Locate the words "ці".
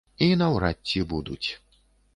0.91-1.05